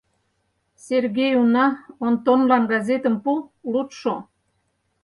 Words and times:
Сергей 0.85 1.33
уна, 1.41 1.67
Онтонлан 2.05 2.63
газететым 2.71 3.15
пу, 3.23 3.31
лудшо... 3.71 4.15